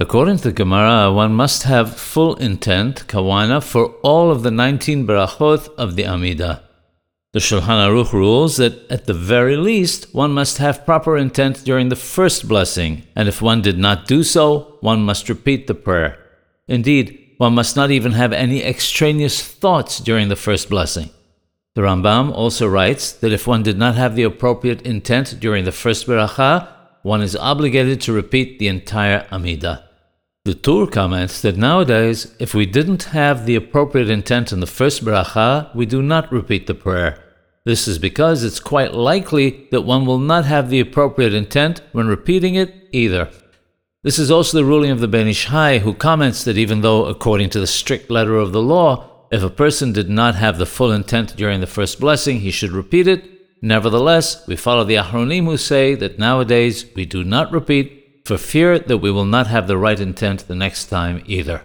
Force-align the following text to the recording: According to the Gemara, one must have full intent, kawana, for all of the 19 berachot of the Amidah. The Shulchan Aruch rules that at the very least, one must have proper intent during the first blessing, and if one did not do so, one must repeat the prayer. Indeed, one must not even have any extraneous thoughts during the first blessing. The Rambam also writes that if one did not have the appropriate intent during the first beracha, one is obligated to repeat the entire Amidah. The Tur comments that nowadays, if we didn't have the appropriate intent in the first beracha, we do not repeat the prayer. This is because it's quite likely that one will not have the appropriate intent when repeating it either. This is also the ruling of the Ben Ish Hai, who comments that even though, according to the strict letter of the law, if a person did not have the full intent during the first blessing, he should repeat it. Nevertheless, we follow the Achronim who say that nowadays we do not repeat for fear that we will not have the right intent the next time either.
According 0.00 0.36
to 0.36 0.42
the 0.44 0.52
Gemara, 0.52 1.12
one 1.12 1.34
must 1.34 1.64
have 1.64 1.98
full 1.98 2.36
intent, 2.36 3.08
kawana, 3.08 3.60
for 3.60 3.86
all 4.04 4.30
of 4.30 4.44
the 4.44 4.50
19 4.52 5.04
berachot 5.04 5.74
of 5.74 5.96
the 5.96 6.04
Amidah. 6.04 6.60
The 7.32 7.40
Shulchan 7.40 7.66
Aruch 7.66 8.12
rules 8.12 8.58
that 8.58 8.88
at 8.92 9.06
the 9.06 9.12
very 9.12 9.56
least, 9.56 10.14
one 10.14 10.30
must 10.30 10.58
have 10.58 10.86
proper 10.86 11.16
intent 11.16 11.64
during 11.64 11.88
the 11.88 11.96
first 11.96 12.46
blessing, 12.46 13.08
and 13.16 13.28
if 13.28 13.42
one 13.42 13.60
did 13.60 13.76
not 13.76 14.06
do 14.06 14.22
so, 14.22 14.78
one 14.82 15.02
must 15.02 15.28
repeat 15.28 15.66
the 15.66 15.74
prayer. 15.74 16.16
Indeed, 16.68 17.34
one 17.38 17.56
must 17.56 17.74
not 17.74 17.90
even 17.90 18.12
have 18.12 18.32
any 18.32 18.62
extraneous 18.62 19.42
thoughts 19.42 19.98
during 19.98 20.28
the 20.28 20.36
first 20.36 20.70
blessing. 20.70 21.10
The 21.74 21.82
Rambam 21.82 22.30
also 22.32 22.68
writes 22.68 23.10
that 23.10 23.32
if 23.32 23.48
one 23.48 23.64
did 23.64 23.76
not 23.76 23.96
have 23.96 24.14
the 24.14 24.22
appropriate 24.22 24.82
intent 24.82 25.40
during 25.40 25.64
the 25.64 25.72
first 25.72 26.06
beracha, 26.06 26.68
one 27.02 27.20
is 27.20 27.34
obligated 27.34 28.00
to 28.02 28.12
repeat 28.12 28.60
the 28.60 28.68
entire 28.68 29.26
Amidah. 29.32 29.87
The 30.48 30.54
Tur 30.54 30.86
comments 30.86 31.42
that 31.42 31.58
nowadays, 31.58 32.34
if 32.38 32.54
we 32.54 32.64
didn't 32.64 33.12
have 33.12 33.44
the 33.44 33.54
appropriate 33.54 34.08
intent 34.08 34.50
in 34.50 34.60
the 34.60 34.66
first 34.66 35.04
beracha, 35.04 35.68
we 35.74 35.84
do 35.84 36.00
not 36.00 36.32
repeat 36.32 36.66
the 36.66 36.72
prayer. 36.72 37.22
This 37.66 37.86
is 37.86 37.98
because 37.98 38.42
it's 38.42 38.58
quite 38.58 38.94
likely 38.94 39.68
that 39.72 39.82
one 39.82 40.06
will 40.06 40.18
not 40.18 40.46
have 40.46 40.70
the 40.70 40.80
appropriate 40.80 41.34
intent 41.34 41.82
when 41.92 42.06
repeating 42.06 42.54
it 42.54 42.88
either. 42.92 43.30
This 44.02 44.18
is 44.18 44.30
also 44.30 44.56
the 44.56 44.64
ruling 44.64 44.90
of 44.90 45.00
the 45.00 45.06
Ben 45.06 45.28
Ish 45.28 45.44
Hai, 45.48 45.80
who 45.80 45.92
comments 45.92 46.44
that 46.44 46.56
even 46.56 46.80
though, 46.80 47.04
according 47.04 47.50
to 47.50 47.60
the 47.60 47.66
strict 47.66 48.10
letter 48.10 48.36
of 48.36 48.52
the 48.52 48.62
law, 48.62 49.26
if 49.30 49.42
a 49.42 49.50
person 49.50 49.92
did 49.92 50.08
not 50.08 50.34
have 50.36 50.56
the 50.56 50.64
full 50.64 50.92
intent 50.92 51.36
during 51.36 51.60
the 51.60 51.66
first 51.66 52.00
blessing, 52.00 52.40
he 52.40 52.50
should 52.50 52.72
repeat 52.72 53.06
it. 53.06 53.22
Nevertheless, 53.60 54.46
we 54.48 54.56
follow 54.56 54.84
the 54.84 54.94
Achronim 54.94 55.44
who 55.44 55.58
say 55.58 55.94
that 55.96 56.18
nowadays 56.18 56.86
we 56.96 57.04
do 57.04 57.22
not 57.22 57.52
repeat 57.52 57.97
for 58.28 58.36
fear 58.36 58.78
that 58.78 58.98
we 58.98 59.10
will 59.10 59.24
not 59.24 59.46
have 59.46 59.66
the 59.66 59.78
right 59.78 59.98
intent 59.98 60.46
the 60.48 60.54
next 60.54 60.88
time 60.90 61.22
either. 61.24 61.62